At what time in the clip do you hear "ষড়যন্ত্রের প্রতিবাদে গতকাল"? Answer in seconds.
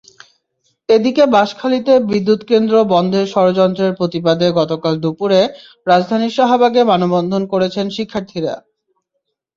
3.33-4.93